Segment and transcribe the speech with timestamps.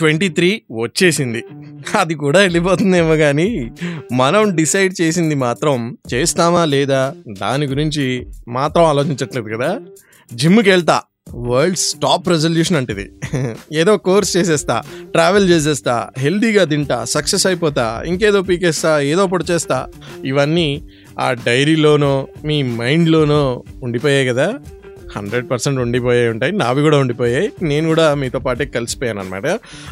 [0.00, 0.50] Twenty three
[0.82, 1.42] వచ్చేసింది.
[1.98, 3.48] అది కూడా వెళ్ళిపోతుందేమో కానీ
[4.12, 5.76] మనం డిసైడ్ చేసింది మాత్రం
[6.14, 7.02] చేస్తామా లేదా
[7.40, 9.70] దాని గురించి మాత్రం ఆలోచించట్లేదు కదా.
[10.34, 10.96] జిమ్కి వెళ్తా
[11.48, 13.04] వరల్డ్స్ టాప్ రెజల్యూషన్ అంటది.
[13.72, 14.76] ఏదో కోర్స్ చేసేస్తా
[15.12, 19.78] ట్రావెల్ చేసేస్తా హెల్దీగా తింటా సక్సెస్ అయిపోతా ఇంకేదో పీకేస్తా ఏదో పొడి చేస్తా.
[20.24, 20.68] ఇవన్నీ
[21.20, 23.42] ఆ డైరీలోనో మీ మైండ్లోనో
[23.82, 24.48] ఉండిపోయాయి కదా.
[25.16, 26.52] హండ్రెడ్ పర్సెంట్ ఉండిపోయాయి ఉంటాయి.
[26.52, 27.52] నావి కూడా ఉండిపోయాయి.
[27.62, 29.46] నేను కూడా మీతో పాటే కలిసిపోయాను అనమాట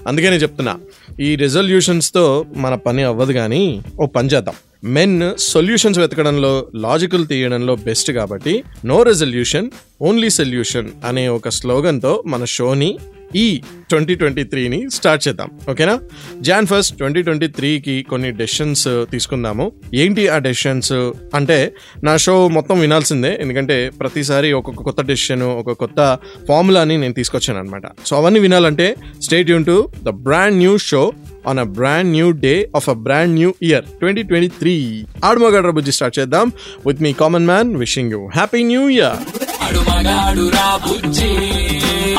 [0.06, 0.74] అందుకనే చెప్తున్నా
[1.20, 4.54] ఈ రెజల్యూషన్స్తో మన పని అవ్వదు కానీ ఓ పని చేద్దాం.
[4.84, 9.70] మెన్ సొల్యూషన్స్ వెతకడంలో లాజికల్ తీయడంలో బెస్ట్ కాబట్టి నో రెజల్యూషన్
[10.02, 12.98] ఓన్లీ సొల్యూషన్ అనే ఒక స్లోగన్తో మన షోని
[13.36, 15.50] ఈ ట్వంటీ ట్వంటీ త్రీని స్టార్ట్ చేద్దాం.
[15.70, 16.00] ఓకేనా?
[16.40, 19.72] జాన్ ఫస్ట్ ట్వంటీ ట్వంటీ త్రీకి కొన్ని డెసిషన్స్ తీసుకుందాము.
[19.94, 20.92] ఏంటి ఆ డెసిషన్స్
[21.34, 21.72] అంటే
[22.04, 23.38] నా షో మొత్తం వినాల్సిందే.
[23.40, 29.50] ఎందుకంటే ప్రతిసారి ఒక్కొక్క కొత్త డెసిషన్ ఒక కొత్త ఫార్ములాని నేను తీసుకొచ్చాను అనమాట సో అవన్నీ వినాలంటే stay
[29.50, 31.12] Yoon to the brand new show
[31.46, 35.92] on a brand new day of a brand new year twenty twenty three ఆడుమగడ్ర Bujji
[35.92, 36.52] start చేద్దాం.
[36.86, 39.18] With me common man wishing you happy new year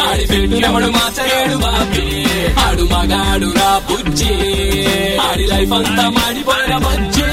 [0.08, 0.90] ఆడి పెట్టినవడు
[1.58, 2.06] Bobby
[2.68, 4.34] ఆడు మగాడు రా బుజ్జి
[5.22, 7.28] ఆడి life అంతా మాడిపోయిన బజ్జి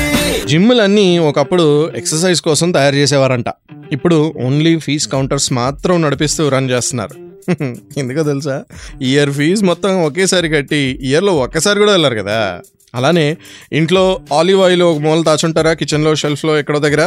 [0.47, 3.47] జిమ్లన్నీ ఒకప్పుడు ఎక్సర్సైజ్ కోసం తయారు చేసేవారంట.
[3.93, 7.15] ఇప్పుడు ఓన్లీ ఫీజ్ కౌంటర్స్ మాత్రం నడిపిస్తూ రన్ చేస్తున్నారు.
[7.99, 8.65] ఎందుకో తెలుసా?
[9.03, 12.39] ఇయర్ ఫీజ్ మొత్తం ఒకేసారి కట్టి ఇయర్లో ఒక్కసారి కూడా వెళ్ళారు కదా?
[12.95, 13.37] అలానే
[13.73, 15.73] ఇంట్లో ఆలివ్ ఆయిల్ ఒక మూల దాచుంటారా?
[15.73, 17.03] కిచెన్లో షెల్ఫ్లో ఎక్కడో దగ్గర?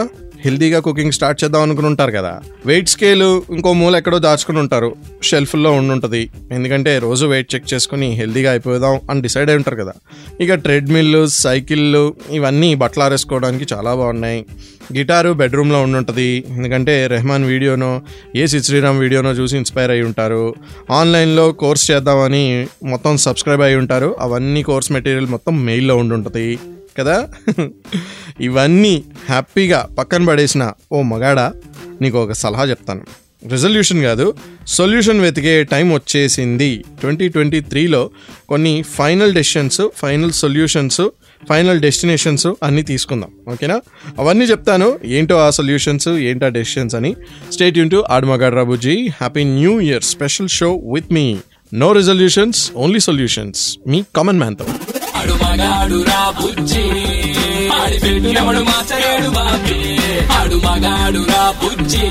[0.46, 2.40] హెల్దీగా కుకింగ్ స్టార్ట్ చేద్దాం అనుకుని ఉంటారు కదా.
[2.66, 4.96] వెయిట్ స్కేల్ ఇంకో మూల ఎక్కడో దాచుకుని ఉంటారు.
[5.24, 6.30] షెల్ఫ్లో ఉండుంటుంది.
[6.52, 9.94] ఎందుకంటే రోజు వెయిట్ చెక్ చేసుకుని హెల్దీగా అయిపోదాం అని డిసైడ్ అయి ఉంటారు కదా.
[10.42, 14.46] ఇక ట్రెడ్మిల్లు సైకిళ్ళు ఇవన్నీ బట్టలు ఆరేసుకోవడానికి చాలా బాగున్నాయి.
[14.94, 16.44] గిటారు బెడ్రూమ్లో ఉండుంటుంది.
[16.50, 18.02] ఎందుకంటే రెహమాన్ వీడియోనో
[18.36, 20.56] ఏ శ్రీరామ్ వీడియోనో చూసి ఇన్స్పైర్ అయి ఉంటారు.
[20.92, 24.16] ఆన్లైన్లో కోర్స్ చేద్దామని మొత్తం సబ్స్క్రైబ్ అయి ఉంటారు.
[24.20, 26.60] అవన్నీ కోర్స్ మెటీరియల్ మొత్తం మెయిల్లో ఉండుంటుంది.
[27.00, 27.28] కదా?
[28.42, 31.40] ఇవన్నీ హ్యాపీగా పక్కన పడేసిన ఓ మగాడ
[32.02, 33.02] నీకు ఒక సలహా చెప్తాను.
[33.52, 34.34] రిజల్యూషన్ కాదు
[34.68, 36.84] సొల్యూషన్ వెతికే టైం వచ్చేసింది.
[37.02, 38.10] ట్వంటీ ట్వంటీ త్రీలో
[38.50, 41.02] కొన్ని final decisions final solutions
[41.50, 43.32] final destinations అన్నీ తీసుకుందాం.
[43.50, 43.82] ఓకేనా?
[44.20, 45.00] అవన్నీ చెప్తాను.
[45.06, 47.16] ఏంటో ఆ సొల్యూషన్స్ ఏంటో ఆ డెసిషన్స్ అని.
[47.52, 49.08] స్టేట్ యూన్ టు ఆడమగాడ్ రాబుజీ.
[49.08, 51.38] Happy new year special show with me
[51.74, 54.66] no resolutions only solutions మీ కామన్ మ్యాన్తో
[55.20, 56.84] ఆడు మగాడు రా బుజ్జి.
[57.70, 58.62] ఆడి పెట్టు ఎవడు
[60.34, 62.06] ఆడు మగాడు రా బుజ్జి.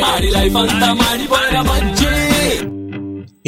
[0.00, 2.14] ఆడి లైఫ్ అంతా మాడిపోయిన బజ్జి.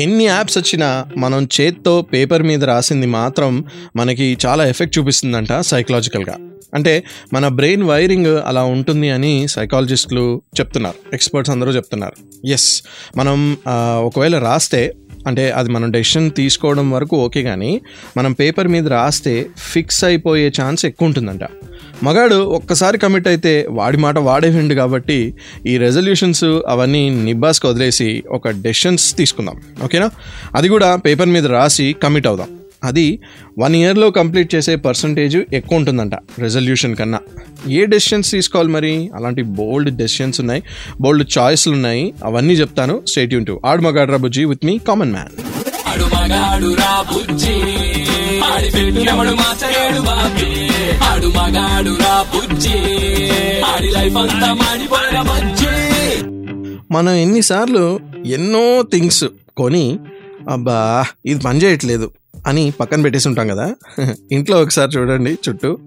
[0.02, 3.64] ఎన్ని యాప్స్ వచ్చినా మనం చేత్తో పేపర్ మీద రాసింది మాత్రం
[3.96, 6.36] మనకి చాలా ఎఫెక్ట్ చూపిస్తుందంట సైకలాజికల్గా
[6.74, 11.14] అంటే మన బ్రెయిన్ వైరింగ్ అలా ఉంటుంది అని సైకాలజిస్టులు చెప్తున్నారు.
[11.14, 12.46] ఎక్స్పర్ట్స్ అందరూ చెప్తున్నారు.
[12.46, 12.82] ఎస్
[13.16, 13.56] మనం
[14.04, 14.80] ఒకవేళ రాస్తే
[15.26, 17.80] అంటే అది మనం డెసిషన్ తీసుకోవడం వరకు ఓకే కానీ
[18.16, 21.44] మనం పేపర్ మీద రాస్తే ఫిక్స్ అయిపోయే ఛాన్స్ ఎక్కువ ఉంటుందంట.
[22.02, 25.34] మగాడు ఒక్కసారి కమిట్ అయితే వాడి మాట వాడే విండు కాబట్టి
[25.66, 29.56] ఈ రెజల్యూషన్స్ అవన్నీ నిబ్బాస్కి వదిలేసి ఒక డెసిషన్స్ తీసుకుందాం.
[29.84, 30.10] ఓకేనా?
[30.54, 32.58] అది కూడా పేపర్ మీద రాసి కమిట్ అవుదాం.
[32.82, 33.20] అది
[33.58, 37.20] వన్ ఇయర్లో కంప్లీట్ చేసే పర్సంటేజ్ ఎక్కువ ఉంటుందంట రెజల్యూషన్ కన్నా.
[37.68, 39.10] ఏ డెసిషన్స్ తీసుకోవాలి మరి?
[39.14, 40.62] అలాంటి బోల్డ్ డెసిషన్స్ ఉన్నాయి
[41.00, 43.02] బోల్డ్ చాయిస్లు ఉన్నాయి అవన్నీ చెప్తాను.
[43.06, 45.32] స్టేట్ యూన్ టు ఆడు మగాడ్రా బుజ్జి విత్ మీ కామన్ మ్యాన్
[56.92, 59.24] మనం ఎన్నిసార్లు ఎన్నో థింగ్స్
[59.56, 59.98] కొని
[60.48, 62.10] అబ్బా ఇది పని చేయట్లేదు.
[62.46, 63.74] అని పక్కన పెట్టేసి ఉంటాం కదా.
[64.32, 65.78] ఇంట్లో ఒకసారి చూడండి చుట్టూ.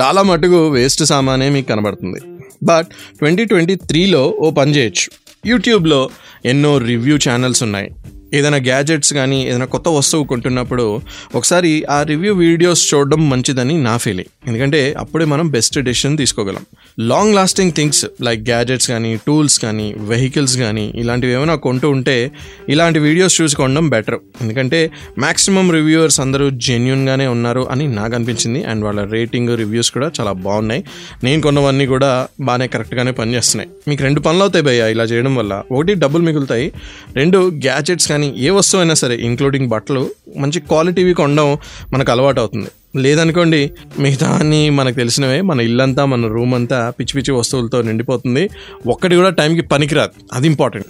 [0.00, 2.20] చాలా మటుకు వేస్ట్ సామానే మీకు కనబడుతుంది.
[2.62, 2.86] బట్
[3.18, 5.10] ట్వంటీ ట్వంటీ త్రీలో ఓ పని చేయొచ్చు.
[5.46, 6.10] యూట్యూబ్లో
[6.44, 7.90] ఎన్నో రివ్యూ ఛానల్స్ ఉన్నాయి.
[8.34, 11.00] ఏదైనా గ్యాజెట్స్ కానీ ఏదైనా కొత్త వస్తువు కొంటున్నప్పుడు
[11.34, 16.60] ఒకసారి ఆ రివ్యూ వీడియోస్ చూడడం మంచిదని నా ఫీలింగ్ ఎందుకంటే అప్పుడే మనం best decision తీసుకోగలం.
[17.00, 22.32] Long lasting things like gadgets కానీ టూల్స్ కానీ వెహికల్స్ కానీ ఇలాంటివి ఏమైనా కొంటూ ఉంటే
[22.68, 28.64] ఇలాంటి వీడియోస్ చూసుకోవడం బెటర్ ఎందుకంటే మ్యాక్సిమం రివ్యూవర్స్ అందరూ జెన్యున్గానే ఉన్నారు అని నాకు అనిపించింది.
[28.64, 30.84] అండ్ వాళ్ళ రేటింగ్ రివ్యూస్ కూడా చాలా బాగున్నాయి.
[31.24, 33.70] నేను కొన్నవన్నీ కూడా బాగానే కరెక్ట్గానే పనిచేస్తున్నాయి.
[33.88, 35.62] మీకు రెండు పనులు అవుతాయి భయ్య ఇలా చేయడం వల్ల.
[35.72, 36.72] ఒకటి డబ్బులు మిగులుతాయి.
[37.14, 40.02] రెండు గ్యాజెట్స్ కానీ ఏ వస్తువు అయినా సరే ఇంక్లూడింగ్ బట్టలు
[40.36, 41.48] మంచి క్వాలిటీవి కొనడం
[41.92, 42.70] మనకు అలవాటు అవుతుంది.
[42.96, 48.44] లేదనుకోండి మిగతా అన్ని మనకు తెలిసినవే మన ఇల్లంతా మన రూమ్ అంతా పిచ్చి పిచ్చి వస్తువులతో నిండిపోతుంది.
[48.86, 50.14] ఒక్కటి కూడా టైంకి పనికిరాదు.
[50.32, 50.86] అది ఇంపార్టెంట్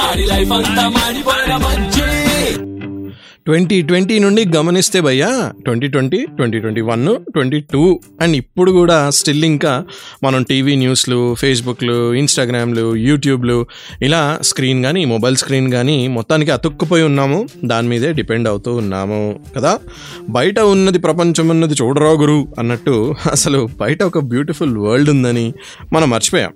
[0.00, 1.99] ఆడి లైఫ్ అంతా మాడిపోయిన మంచి
[3.46, 9.10] ట్వంటీ ట్వంటీ నుండి గమనిస్తే భయ్యా twenty twenty twenty twenty one twenty two and ఇప్పుడు కూడా
[9.10, 9.84] స్టిల్ ఇంకా
[10.24, 13.66] మనం టీవీ న్యూస్లు ఫేస్బుక్లు ఇన్స్టాగ్రామ్లు యూట్యూబ్లు
[14.02, 17.48] ఇలా స్క్రీన్ కానీ మొబైల్ స్క్రీన్ కానీ మొత్తానికి అతుక్కుపోయి ఉన్నాము.
[17.64, 19.78] దాని మీదే డిపెండ్ అవుతూ ఉన్నాము కదా.
[20.28, 25.54] బయట ఉన్నది ప్రపంచం ఉన్నది చూడరా గురు అన్నట్టు అసలు బయట ఒక బ్యూటిఫుల్ వరల్డ్ ఉందని
[25.92, 26.52] మనం మర్చిపోయాం.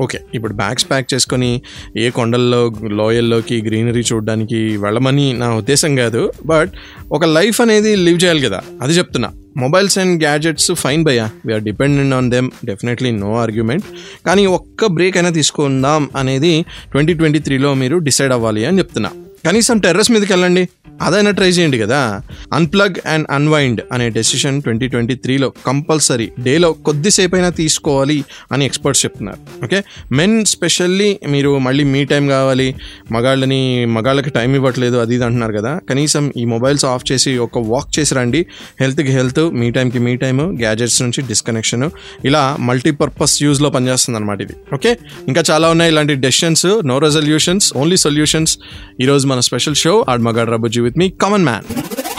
[0.00, 1.62] ఓకే ఇప్పుడు బ్యాగ్స్ ప్యాక్ చేసుకొని
[1.96, 6.72] ఏ కొండల్లో లోయల్లోకి గ్రీనరీ చూడడానికి వెళ్ళమని నా ఉద్దేశం కాదు బట్
[7.12, 9.30] ఒక లైఫ్ అనేది లివ్ చేయాలి కదా అది చెప్తున్నా.
[9.56, 13.84] మొబైల్స్ అండ్ గ్యాడ్జెట్స్ ఫైన్ భయ్యా we are dependent on them definitely no argument
[14.26, 19.10] కానీ ఒక్క బ్రేక్ అయినా తీసుకుందాం అనేది ట్వంటీ ట్వంటీ త్రీలో మీరు డిసైడ్ అవ్వాలి అని చెప్తున్నా.
[19.46, 20.68] కనీసం టెర్రస్ మీదకి వెళ్ళండి.
[21.02, 22.22] అదైనా ట్రై చేయండి కదా.
[22.52, 29.04] అన్ప్లగ్ అండ్ అన్వైండ్ అనే డెసిషన్ ట్వంటీ ట్వంటీ త్రీలో కంపల్సరీ డేలో కొద్దిసేపు అయినా తీసుకోవాలి అని ఎక్స్పర్ట్స్
[29.04, 29.64] చెప్తున్నారు.
[29.64, 32.74] ఓకే మెన్ స్పెషల్లీ మీరు మళ్ళీ మీ టైం కావాలి
[33.12, 35.80] మగాళ్ళని మగాళ్ళకి టైం ఇవ్వట్లేదు అది ఇది అంటున్నారు కదా.
[35.90, 38.46] కనీసం ఈ మొబైల్స్ ఆఫ్ చేసి ఒక వాక్ చేసి రండి.
[38.80, 41.90] హెల్త్కి హెల్త్ మీ టైంకి మీ టైం గ్యాజెట్స్ నుంచి డిస్కనెక్షన్
[42.24, 44.54] ఇలా మల్టీపర్పస్ యూజ్లో పనిచేస్తుంది అనమాట ఇది.
[44.74, 44.98] ఓకే
[45.28, 48.58] ఇంకా చాలా ఉన్నాయి ఇలాంటి decisions no resolutions only solutions
[49.00, 51.66] ఈరోజు మన స్పెషల్ షో ఆడ్ మగాడ్ రబుజీ విత్ మీ కామన్ మ్యాన్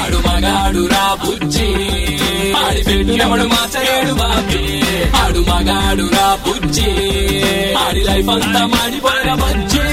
[0.02, 0.84] ఆడు మగాడు
[6.16, 6.90] రా బుజ్జి.
[7.84, 9.86] ఆడి లైఫ్ అంతా మాడిపోయిన బజ్జి.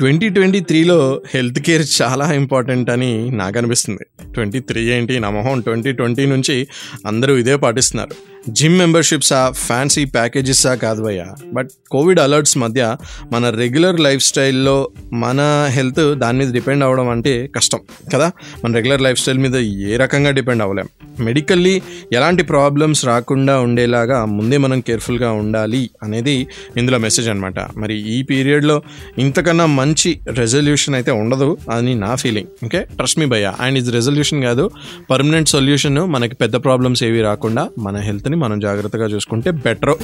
[0.00, 5.18] ట్వంటీ ట్వంటీ త్రీలో హెల్త్ కేర్ చాలా ఇంపార్టెంట్ అని నాకు అనిపిస్తుంది ట్వంటీ త్రీ ఏంటి?
[5.18, 6.68] నా మొహం ట్వంటీ ట్వంటీ నుంచి
[7.06, 8.10] అందరూ ఇదే పాటిస్తున్నారు.
[8.50, 12.96] జిమ్ మెంబర్షిప్సా ఫ్యాన్సీ ప్యాకేజెసా కాదువయ్యా బట్ కోవిడ్ అలర్ట్స్ మధ్య
[13.32, 17.78] మన రెగ్యులర్ లైఫ్ స్టైల్లో మన హెల్త్ దాని మీద డిపెండ్ అవ్వడం అంటే కష్టం
[18.14, 18.32] కదా?
[18.64, 20.88] మన రెగ్యులర్ లైఫ్ స్టైల్ మీద ఏ రకంగా డిపెండ్ అవ్వలేం.
[21.26, 21.74] మెడికల్లీ
[22.16, 26.36] ఎలాంటి ప్రాబ్లమ్స్ రాకుండా ఉండేలాగా ముందే మనం కేర్ఫుల్గా ఉండాలి అనేది
[26.80, 28.76] ఇందులో మెసేజ్ అనమాట మరి ఈ పీరియడ్లో
[29.18, 33.52] ఇంతకన్నా మంచి రెజల్యూషన్ అయితే ఉండదు అని నా ఫీలింగ్ ఓకే ట్రస్ట్ మీ భయ్య.
[33.60, 34.64] అండ్ ఇది రెజల్యూషన్ కాదు
[35.10, 39.94] పర్మనెంట్ సొల్యూషన్ మనకి పెద్ద ప్రాబ్లమ్స్ ఏవి రాకుండా మన హెల్త్ని మనం జాగ్రత్తగా చూసుకుంటే బెటర్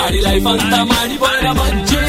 [0.00, 2.04] ఆడి లైఫ్ అంతా మాడిపోయిన బజ్జి.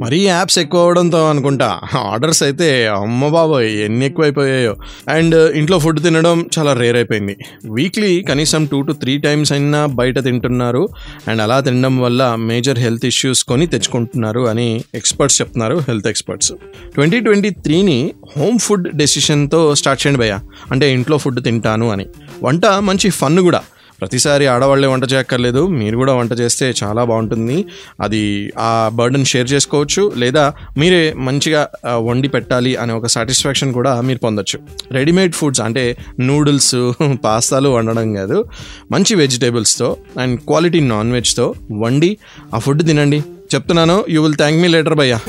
[0.00, 1.80] మరీ యాప్స్ ఎక్కువ అవడంతో అనుకుంటా.
[1.98, 4.76] ఆర్డర్స్ అయితే అమ్మ బాబోయ్ ఎన్ని ఎక్కువైపోయాయో.
[5.08, 7.36] అండ్ ఇంట్లో ఫుడ్ తినడం చాలా రేర్ అయిపోయింది.
[7.70, 10.88] వీక్లీ కనీసం టూ టు త్రీ టైమ్స్ అయినా బయట తింటున్నారు.
[11.28, 16.52] అండ్ అలా తినడం వల్ల మేజర్ హెల్త్ ఇష్యూస్ కొని తెచ్చుకుంటున్నారు అని ఎక్స్పర్ట్స్ చెప్తున్నారు హెల్త్ ఎక్స్పర్ట్స్.
[16.94, 20.38] ట్వంటీ ట్వంటీ త్రీని హోమ్ ఫుడ్ డెసిషన్తో స్టార్ట్ చేయండి భయ్య.
[20.72, 22.06] అంటే ఇంట్లో ఫుడ్ తింటాను అని.
[22.42, 23.60] వంట మంచి ఫన్ కూడా.
[24.00, 25.66] ప్రతిసారి ఆడవాళ్ళే వంట చేయక్కర్లేదు.
[25.66, 27.64] మీరు కూడా వంట చేస్తే చాలా బాగుంటుంది.
[28.00, 30.12] అది ఆ బర్డన్ షేర్ చేసుకోవచ్చు.
[30.16, 34.58] లేదా మీరే మంచిగా వండి పెట్టాలి అనే ఒక సాటిస్ఫాక్షన్ కూడా మీరు పొందొచ్చు.
[34.92, 36.92] రెడీమేడ్ ఫుడ్స్ అంటే నూడిల్స్
[37.24, 38.44] పాస్తాలు వండడం కాదు.
[38.92, 42.16] మంచి వెజిటేబుల్స్తో అండ్ క్వాలిటీ నాన్ వెజ్తో వండి
[42.54, 43.22] ఆ ఫుడ్ తినండి.
[43.54, 44.04] చెప్తున్నాను.
[44.08, 45.20] You will thank me later భయ్యా.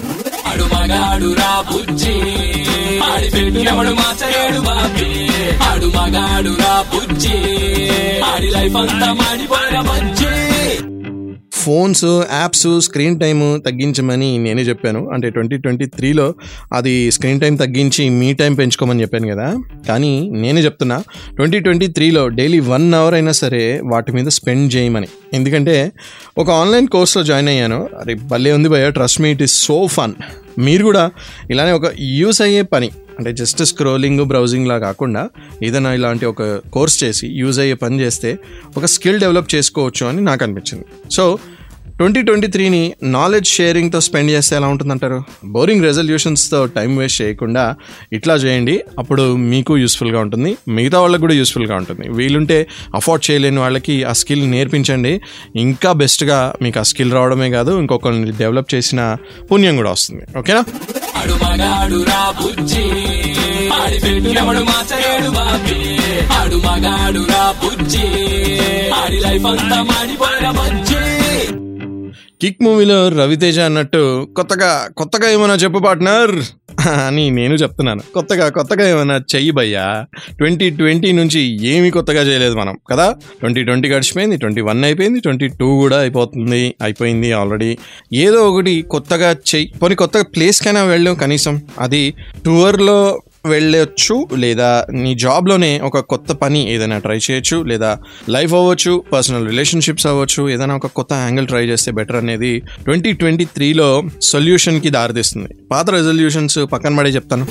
[3.34, 5.28] పెట్టినప్పుడు మాచలేడు బాబీ
[5.64, 7.38] ఆడు మగాడు రా బుజ్జి.
[8.20, 10.26] ఆడి లైఫ్ అంతా మాడిపోయిన బజ్జి.
[11.54, 15.10] ఫోన్స్ యాప్స్ స్క్రీన్ టైం తగ్గించమని నేనే చెప్పాను.
[15.10, 16.34] అంటే ట్వంటీ ట్వంటీ త్రీలో
[16.74, 19.56] అది స్క్రీన్ టైం తగ్గించి మీ టైం పెంచుకోమని చెప్పాను కదా.
[19.88, 21.04] కానీ నేనే చెప్తున్నా
[21.36, 25.08] ట్వంటీ ట్వంటీ త్రీలో డైలీ వన్ అవర్ అయినా సరే వాటి మీద స్పెండ్ చేయమని.
[25.34, 25.92] ఎందుకంటే
[26.38, 27.90] ఒక ఆన్లైన్ కోర్స్లో జాయిన్ అయ్యాను.
[28.00, 30.14] అరే భలే ఉంది భయ్య trust me it is so fun.
[30.60, 31.12] మీరు కూడా
[31.50, 32.92] ఇలానే ఒక యూస్ అయ్యే పని.
[33.22, 35.30] అంటే జస్ట్ స్క్రోలింగ్ బ్రౌజింగ్లా కాకుండా
[35.64, 38.40] ఏదైనా ఇలాంటి ఒక కోర్స్ చేసి యూజ్ అయ్యే పని చేస్తే
[38.78, 40.86] ఒక స్కిల్ డెవలప్ చేసుకోవచ్చు అని నాకు అనిపించింది.
[41.12, 41.40] సో
[41.98, 45.24] ట్వంటీ ట్వంటీ త్రీని నాలెడ్జ్ షేరింగ్తో స్పెండ్ చేస్తే ఎలా ఉంటుందంటారు?
[45.46, 47.76] బోరింగ్ రెజల్యూషన్స్తో టైం వేస్ట్ చేయకుండా
[48.14, 48.82] ఇట్లా చేయండి.
[49.00, 50.58] అప్పుడు మీకు యూస్ఫుల్గా ఉంటుంది.
[50.68, 52.10] మిగతా వాళ్ళకి కూడా యూస్ఫుల్గా ఉంటుంది.
[52.10, 55.22] వీలుంటే అఫోర్డ్ చేయలేని వాళ్ళకి ఆ స్కిల్ నేర్పించండి.
[55.56, 59.18] ఇంకా బెస్ట్గా మీకు ఆ స్కిల్ రావడమే కాదు ఇంకొకరిని డెవలప్ చేసిన
[59.52, 60.26] పుణ్యం కూడా వస్తుంది.
[60.38, 60.64] ఓకేనా?
[61.22, 62.84] ఆడు మగాడు రా బుజ్జి.
[63.72, 66.00] ఆడి పెట్టినవడు మాచలేడు బాబీ.
[66.34, 68.08] ఆడు మగాడు రా బుజ్జి.
[68.92, 70.96] ఆడి లైఫ్ అంతా మాడిపోయిన బజ్జి.
[72.42, 76.32] కిక్ మూవీలో రవితేజ అన్నట్టు కొత్తగా కొత్తగా ఏమైనా చెప్పు పార్ట్నర్.
[77.08, 78.02] అని నేను చెప్తున్నాను.
[78.14, 80.06] కొత్తగా కొత్తగా ఏమైనా చెయ్యి భయ్యా
[80.38, 83.16] ట్వంటీ ట్వంటీ నుంచి ఏమీ కొత్తగా చేయలేదు మనం కదా?
[83.40, 87.78] ట్వంటీ ట్వంటీ గడిచిపోయింది ట్వంటీ వన్ అయిపోయింది ట్వంటీ టూ కూడా అయిపోతుంది అయిపోయింది ఆల్రెడీ.
[88.14, 91.62] ఏదో ఒకటి కొత్తగా చెయ్యి పోనీ కొత్తగా ప్లేస్కైనా వెళ్ళాం కనీసం.
[91.80, 92.14] అది
[92.46, 99.48] టూర్లో వెళ్ళొచ్చు లేదా నీ జాబ్లోనే ఒక కొత్త పని ఏదైనా ట్రై చేయొచ్చు లేదా లైఫ్ అవ్వచ్చు పర్సనల్
[99.48, 105.50] రిలేషన్షిప్స్ అవ్వచ్చు ఏదైనా ఒక కొత్త యాంగిల్ ట్రై చేస్తే బెటర్ అనేది ట్వంటీ ట్వంటీ త్రీలో సొల్యూషన్కి దారితీస్తుంది.
[105.72, 107.48] పాత రెజల్యూషన్స్ పక్కన పడే చెప్తాను.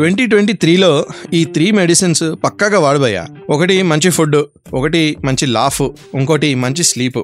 [0.00, 4.36] ట్వంటీ ట్వంటీ త్రీలో ఈ త్రీ మెడిసిన్స్ పక్కాగా వాడబోయా ఒకటి మంచి ఫుడ్
[4.74, 5.82] ఒకటి మంచి లాఫ్
[6.14, 7.18] ఇంకోటి మంచి స్లీప్.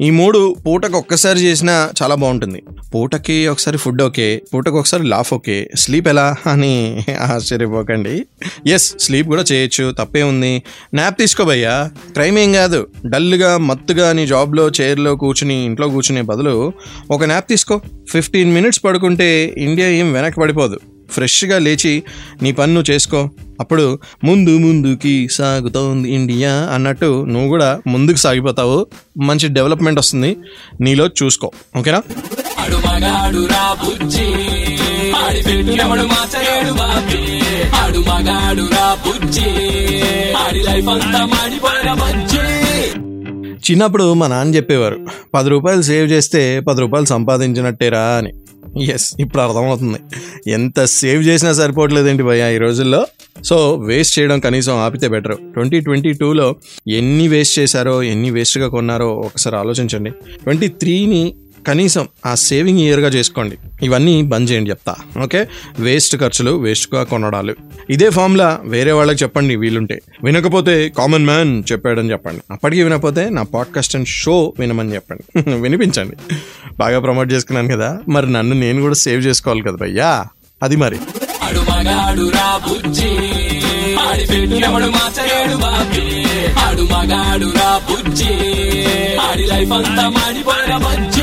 [0.00, 2.62] ఈ మూడు పూటకు ఒక్కసారి చేసినా చాలా బాగుంటుంది.
[2.94, 5.70] పూటకి ఒకసారి ఫుడ్ ఓకే పూటకు ఒకసారి లాఫ్ ఓకే.
[5.76, 8.26] స్లీప్ ఎలా అని ఆశ్చర్యపోకండి.
[8.66, 10.62] ఎస్ స్లీప్ కూడా చేయొచ్చు తప్పే ఉంది.
[10.94, 11.90] నాప్ తీసుకోబయ్యా.
[12.12, 12.86] క్రైమ్ ఏం కాదు.
[13.06, 16.72] డల్గా మత్తుగా నీ జాబ్లో చైర్లో కూర్చుని ఇంట్లో కూర్చునే బదులు
[17.10, 17.80] ఒక నాప్ తీసుకో.
[18.08, 20.80] ఫిఫ్టీన్ మినిట్స్ పడుకుంటే ఇండియా ఏం వెనక్కి పడిపోదు.
[21.10, 22.02] ఫ్రెష్గా లేచి
[22.42, 23.30] నీ పని నువ్వు చేసుకో.
[23.60, 28.86] అప్పుడు ముందు ముందుకి సాగుతోంది ఇండియా అన్నట్టు నువ్వు కూడా ముందుకు సాగిపోతావు.
[29.18, 30.36] మంచి డెవలప్మెంట్ వస్తుంది.
[30.80, 31.50] నీలో చూసుకో.
[31.78, 32.02] ఓకేనా?
[43.70, 48.32] చిన్నప్పుడు మా నాన్న చెప్పేవారు పది రూపాయలు సేవ్ చేస్తే పది రూపాయలు సంపాదించినట్టేరా అని.
[48.78, 49.98] ఎస్ ఇప్పుడు అర్థమవుతుంది.
[50.50, 53.06] ఎంత సేవ్ చేసినా సరిపోవట్లేదేంటి భయ ఈ రోజుల్లో?
[53.44, 55.36] సో వేస్ట్ చేయడం కనీసం ఆపితే బెటర్.
[55.52, 56.56] ట్వంటీ ట్వంటీ టూలో
[56.88, 60.10] ఎన్ని వేస్ట్ చేశారో ఎన్ని వేస్ట్గా కొన్నారో ఒకసారి ఆలోచించండి.
[60.10, 61.34] ట్వంటీ త్రీని
[61.66, 63.56] కనీసం ఆ సేవింగ్ ఇయర్గా చేసుకోండి.
[63.82, 64.94] ఇవన్నీ బంద్ చేయండి చెప్తా.
[65.24, 65.46] ఓకే
[65.78, 67.54] వేస్ట్ ఖర్చులు వేస్ట్గా కొనడాలు.
[67.90, 70.02] ఇదే ఫామ్లా వేరే వాళ్ళకి చెప్పండి వీలుంటే.
[70.24, 72.40] వినకపోతే కామన్ మ్యాన్ చెప్పాడని చెప్పండి.
[72.50, 75.50] అప్పటికి వినకపోతే నా పాడ్కాస్ట్ అండ్ షో వినమని చెప్పండి.
[75.54, 76.34] వినిపించండి.
[76.78, 78.00] బాగా ప్రమోట్ చేసుకున్నాను కదా.
[78.08, 80.26] మరి నన్ను నేను కూడా సేవ్ చేసుకోవాలి కదా భయ్యా.
[80.62, 80.98] అది మరి.
[89.20, 91.19] ఆడి లైఫ్ అంతా మాడిపోయిన బజ్జి.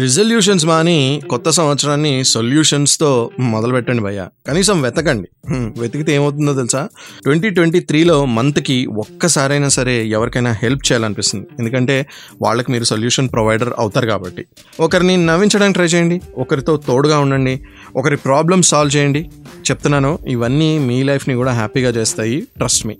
[0.00, 4.28] రిజల్యూషన్స్ మాని కొత్త సంవత్సరాన్ని సొల్యూషన్స్తో మొదలు పెట్టండి భయ్య.
[4.46, 5.28] కనీసం వెతకండి.
[5.80, 6.88] వెతికితే ఏమవుతుందో తెలుసా?
[7.22, 11.46] ట్వంటీ ట్వంటీ త్రీలో మంత్కి ఒక్కసారైనా సరే ఎవరికైనా హెల్ప్ చేయాలనిపిస్తుంది.
[11.58, 12.06] ఎందుకంటే
[12.42, 14.44] వాళ్ళకి మీరు సొల్యూషన్ ప్రొవైడర్ అవుతారు కాబట్టి.
[14.80, 16.20] ఒకరిని నవ్వించడానికి ట్రై చేయండి.
[16.38, 17.62] ఒకరితో తోడుగా ఉండండి.
[17.96, 19.30] ఒకరి ప్రాబ్లమ్ సాల్వ్ చేయండి.
[19.70, 22.40] చెప్తున్నాను ఇవన్నీ మీ లైఫ్ని కూడా హ్యాపీగా చేస్తాయి.
[22.40, 22.96] ట్రస్ట్ మీ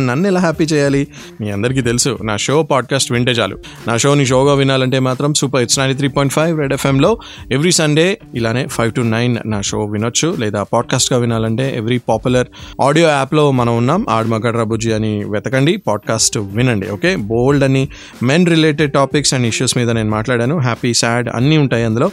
[0.00, 1.00] నన్ను ఎలా హ్యాపీ చేయాలి?
[1.40, 3.56] మీ అందరికీ తెలుసు నా షో పాడ్కాస్ట్ వింటే చాలు.
[3.86, 7.10] నా షోని షోగా వినాలంటే మాత్రం super it's nine three point five red ఎఫ్ఎంలో
[7.50, 8.04] every Sunday
[8.34, 12.48] ఇలానే ఫైవ్ టు నైన్ నా షో వినొచ్చు లేదా పాడ్కాస్ట్గా వినాలంటే ఎవ్రీ పాపులర్
[12.82, 17.12] ఆడియో యాప్లో మనం ఉన్నాం ఆడమగడ్ రబుజీ అని వెతకండి పాడ్కాస్ట్ వినండి ఓకే?
[17.30, 17.82] బోల్డ్ అని
[18.22, 22.10] men related topics and issues మీద నేను మాట్లాడాను హ్యాపీ సాడ్ అన్నీ ఉంటాయి అందులో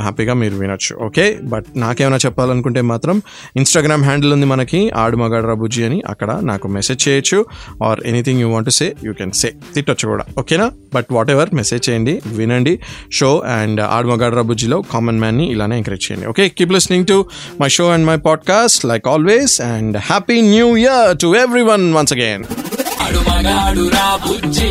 [0.00, 1.26] హ్యాపీగా మీరు వినొచ్చు ఓకే?
[1.46, 3.16] బట్ నాకేమైనా చెప్పాలనుకుంటే మాత్రం
[3.56, 7.46] ఇన్స్టాగ్రామ్ హ్యాండిల్ ఉంది మనకి ఆడు మగాడు రబుజీ అని అక్కడ నాకు మెసేజ్ చేయొచ్చు
[7.84, 10.24] or anything you want say you can say తిట్టొచ్చు కూడా.
[10.38, 10.70] ఓకేనా?
[10.94, 12.80] బట్ వాట్ ఎవర్ మెసేజ్ చేయండి వినండి.
[13.12, 16.26] షో అండ్ ఆడు మగాడు రబుజీలో కామన్ మ్యాన్ని ఇలానే ఎంకరేజ్ చేయండి.
[16.26, 17.26] Okay keep listening to
[17.60, 22.44] my show and my podcast like always and happy new year to everyone once again
[23.00, 24.70] ఆడు మగాడు రా బుజ్జి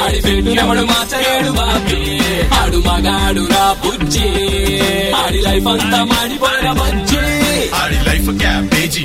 [0.00, 2.00] ఆడి పెట్టినప్పుడు మాచలేడు బాబీ.
[2.60, 4.28] ఆడు మగాడు రా బుజ్జి
[5.20, 7.22] ఆడి లైఫ్ అంతా మాడిపోయిన బజ్జి.
[7.80, 9.04] ఆడి లైఫ్ క్యాబేజీ